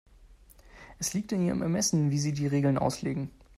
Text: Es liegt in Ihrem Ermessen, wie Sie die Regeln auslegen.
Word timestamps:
Es 0.97 1.13
liegt 1.13 1.31
in 1.31 1.43
Ihrem 1.45 1.61
Ermessen, 1.61 2.09
wie 2.09 2.17
Sie 2.17 2.33
die 2.33 2.47
Regeln 2.47 2.79
auslegen. 2.79 3.29